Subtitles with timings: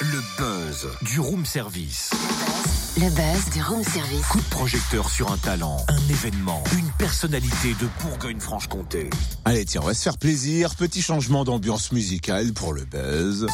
[0.00, 2.10] Le buzz du room service.
[2.96, 4.26] Le buzz du room service.
[4.26, 9.10] Coup de projecteur sur un talent, un événement, une personnalité de Bourgogne-Franche-Comté.
[9.44, 10.74] Allez, tiens, on va se faire plaisir.
[10.74, 13.46] Petit changement d'ambiance musicale pour le buzz.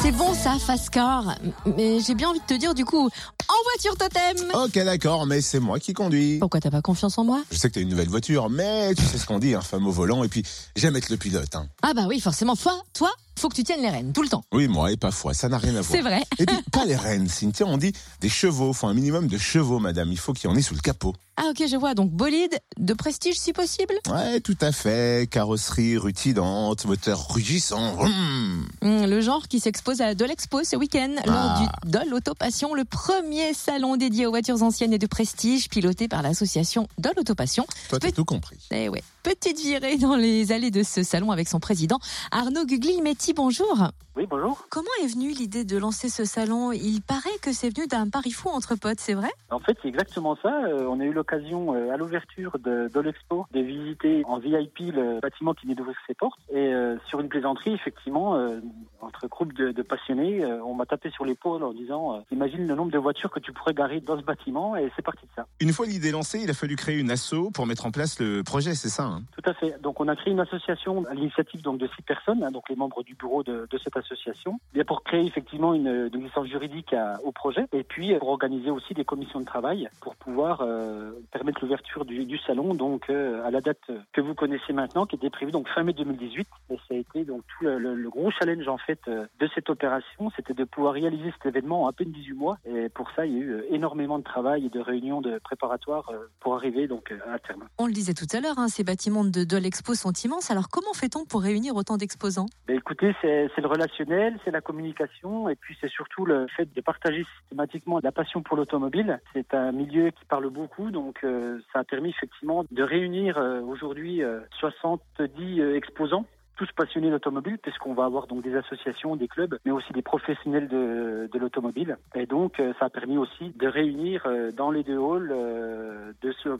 [0.00, 1.34] C'est bon ça, fast car.
[1.76, 3.10] Mais j'ai bien envie de te dire du coup,
[3.48, 6.38] en voiture totem Ok, d'accord, mais c'est moi qui conduis.
[6.38, 7.42] Pourquoi t'as pas confiance en moi?
[7.50, 9.86] Je sais que t'as une nouvelle voiture, mais tu sais ce qu'on dit, un femme
[9.86, 10.42] au volant, et puis
[10.76, 11.54] j'aime être le pilote.
[11.56, 11.66] Hein.
[11.82, 14.44] Ah bah oui, forcément, toi, toi, faut que tu tiennes les rênes, tout le temps.
[14.52, 15.90] Oui, moi, et pas foi, ça n'a rien à voir.
[15.90, 16.22] C'est vrai.
[16.38, 19.78] Et puis, pas les rênes, Cynthia, on dit des chevaux, faut un minimum de chevaux,
[19.78, 21.14] madame, il faut qu'il y en ait sous le capot.
[21.40, 23.94] Ah ok, je vois, donc bolide, de prestige si possible?
[24.10, 27.96] Ouais, tout à fait, carrosserie rutilante, moteur rugissant.
[28.00, 28.66] Hum.
[28.82, 31.26] Hum, Le genre qui s'expose à Dolexpo ce week-end, Ah.
[31.26, 36.08] lors du Dol Autopassion, le premier salon dédié aux voitures anciennes et de prestige, piloté
[36.08, 37.64] par l'association Dol Autopassion.
[37.88, 38.58] Toi, t'as Petit- tout compris.
[38.72, 41.98] Eh ouais, petite virée dans les allées de ce salon avec son président
[42.30, 43.88] Arnaud Gugli-Metti, bonjour.
[44.16, 44.66] Oui, bonjour.
[44.70, 46.72] Comment est venue l'idée de lancer ce salon?
[46.72, 49.30] Il paraît que c'est venu d'un pari fou entre potes, c'est vrai?
[49.50, 50.48] En fait, c'est exactement ça.
[50.64, 54.92] Euh, on a eu l'occasion, euh, à l'ouverture de, de l'expo, de visiter en VIP
[54.92, 56.40] le bâtiment qui venait d'ouvrir ses portes.
[56.50, 58.58] Et euh, sur une plaisanterie, effectivement, euh,
[59.00, 62.66] entre groupes de, de passionnés, euh, on m'a tapé sur l'épaule en disant euh, Imagine
[62.66, 64.74] le nombre de voitures que tu pourrais garer dans ce bâtiment.
[64.74, 65.46] Et c'est parti de ça.
[65.60, 68.42] Une fois l'idée lancée, il a fallu créer une asso pour mettre en place le
[68.42, 69.17] projet, c'est ça hein?
[69.32, 69.80] Tout à fait.
[69.82, 72.76] Donc, on a créé une association à l'initiative donc de six personnes, hein, donc les
[72.76, 76.92] membres du bureau de, de cette association, bien pour créer effectivement une, une licence juridique
[76.92, 80.60] à- au projet, et puis euh, pour organiser aussi des commissions de travail pour pouvoir
[80.62, 85.06] euh, permettre l'ouverture du, du salon, donc euh, à la date que vous connaissez maintenant,
[85.06, 86.46] qui était prévue donc fin mai 2018.
[86.70, 89.70] Et ça a été donc tout le, le- le gros challenge en fait de cette
[89.70, 92.56] opération, c'était de pouvoir réaliser cet événement en à peine 18 mois.
[92.66, 96.10] Et pour ça, il y a eu énormément de travail et de réunions de préparatoires
[96.40, 97.64] pour arriver donc à terme.
[97.78, 100.50] On le disait tout à l'heure, hein, ces bâtiments de Dol Expo sont immenses.
[100.50, 102.46] Alors comment fait-on pour réunir autant d'exposants?
[102.66, 106.80] Ben, écoutez, c'est le relationnel, c'est la communication, et puis c'est surtout le fait de
[106.80, 109.20] partager systématiquement la passion pour l'automobile.
[109.34, 113.60] C'est un milieu qui parle beaucoup, donc euh, ça a permis effectivement de réunir euh,
[113.60, 116.24] aujourd'hui euh, 70 euh, exposants
[116.56, 120.66] tous passionnés d'automobile, puisqu'on va avoir donc des associations, des clubs, mais aussi des professionnels
[120.66, 121.98] de, de l'automobile.
[122.16, 124.26] Et donc, ça a permis aussi de réunir
[124.56, 126.07] dans les deux halls de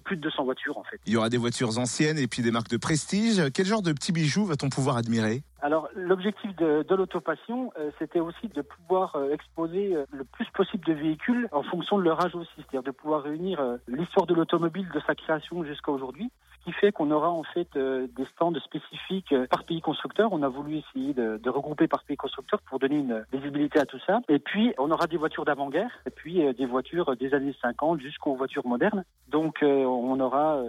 [0.05, 1.01] plus de 200 voitures, en fait.
[1.07, 3.43] Il y aura des voitures anciennes et puis des marques de prestige.
[3.53, 5.43] Quel genre de petits bijoux va-t-on pouvoir admirer?
[5.61, 10.47] Alors, l'objectif de, de l'autopassion, euh, c'était aussi de pouvoir euh, exposer euh, le plus
[10.53, 14.27] possible de véhicules en fonction de leur âge aussi, c'est-à-dire de pouvoir réunir euh, l'histoire
[14.27, 16.31] de l'automobile de sa création jusqu'à aujourd'hui,
[16.61, 20.33] ce qui fait qu'on aura en fait euh, des stands spécifiques euh, par pays constructeur.
[20.33, 23.85] On a voulu essayer de, de regrouper par pays constructeur pour donner une visibilité à
[23.85, 24.21] tout ça.
[24.29, 28.37] Et puis, on aura des voitures d'avant-guerre, et puis des voitures des années 50 jusqu'aux
[28.37, 29.05] voitures modernes.
[29.29, 30.63] Donc, on aura,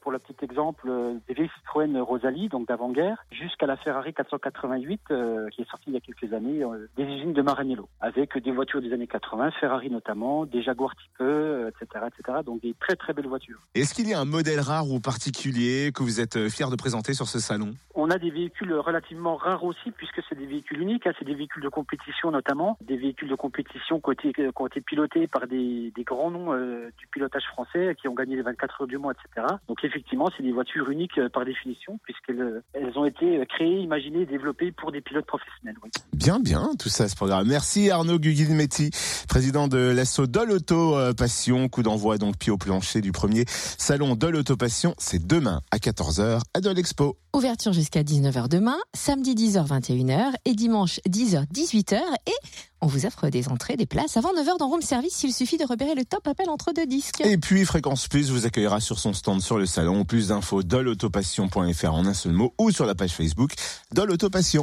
[0.00, 0.90] pour le petit exemple,
[1.28, 5.94] des vieilles Citroën Rosalie, donc d'avant-guerre, jusqu'à la Ferrari 488, euh, qui est sortie il
[5.94, 9.50] y a quelques années, euh, des usines de Maranello, avec des voitures des années 80,
[9.60, 12.38] Ferrari notamment, des Jaguar type E, euh, etc., etc.
[12.44, 13.60] Donc, des très très belles voitures.
[13.74, 17.14] Est-ce qu'il y a un modèle rare ou particulier que vous êtes fier de présenter
[17.14, 17.74] sur ce salon?
[18.04, 21.06] On a des véhicules relativement rares aussi, puisque c'est des véhicules uniques.
[21.06, 21.12] hein.
[21.20, 24.66] C'est des véhicules de compétition notamment, des véhicules de compétition qui ont été, qui ont
[24.66, 28.42] été pilotés par des, des grands noms euh, du pilotage français, qui ont gagné les
[28.42, 29.46] 24 heures du mois, etc.
[29.68, 33.44] Donc effectivement, c'est des voitures uniques euh, par définition, puisqu'elles euh, elles ont été euh,
[33.44, 35.76] créées, imaginées, développées pour des pilotes professionnels.
[35.84, 35.90] oui.
[36.12, 37.46] Bien, bien, tout ça, ce programme.
[37.46, 38.90] Merci Arnaud Guguilmetti,
[39.28, 41.68] président de l'asso Dol Auto euh, Passion.
[41.68, 44.94] Coup d'envoi donc pied au plancher du premier salon Dol Auto Passion.
[44.98, 47.16] C'est demain à 14h à Dol Expo.
[47.34, 52.32] Ouverture jusqu'à 19h demain, samedi 10h 21h et dimanche 10h 18h et
[52.80, 55.22] on vous offre des entrées, des places avant 9h dans Room Service.
[55.22, 57.20] Il suffit de repérer le top appel entre deux disques.
[57.20, 60.04] Et puis Fréquence Plus vous accueillera sur son stand sur le salon.
[60.04, 63.52] Plus d'infos dolautopassion.fr en un seul mot ou sur la page Facebook
[63.92, 64.62] Dol Auto Passion.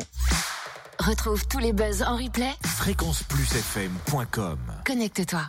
[1.00, 2.52] Retrouve tous les buzz en replay.
[2.66, 5.48] Fréquenceplusfm.com Connecte-toi.